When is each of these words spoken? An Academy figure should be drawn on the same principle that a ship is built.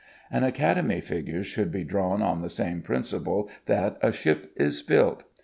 An 0.31 0.43
Academy 0.43 0.99
figure 0.99 1.43
should 1.43 1.71
be 1.71 1.83
drawn 1.83 2.23
on 2.23 2.41
the 2.41 2.49
same 2.49 2.81
principle 2.81 3.51
that 3.67 3.99
a 4.01 4.11
ship 4.11 4.51
is 4.55 4.81
built. 4.81 5.25